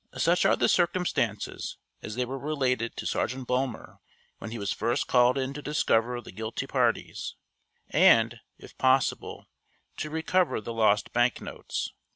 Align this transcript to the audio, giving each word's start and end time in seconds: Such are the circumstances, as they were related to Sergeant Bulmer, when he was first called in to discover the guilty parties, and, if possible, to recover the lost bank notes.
Such 0.17 0.45
are 0.45 0.55
the 0.55 0.67
circumstances, 0.67 1.77
as 2.01 2.15
they 2.15 2.25
were 2.25 2.39
related 2.39 2.95
to 2.97 3.05
Sergeant 3.05 3.47
Bulmer, 3.47 3.99
when 4.39 4.49
he 4.49 4.57
was 4.57 4.71
first 4.73 5.05
called 5.05 5.37
in 5.37 5.53
to 5.53 5.61
discover 5.61 6.19
the 6.19 6.31
guilty 6.31 6.65
parties, 6.65 7.35
and, 7.91 8.39
if 8.57 8.75
possible, 8.79 9.45
to 9.97 10.09
recover 10.09 10.59
the 10.59 10.73
lost 10.73 11.13
bank 11.13 11.39
notes. 11.39 11.93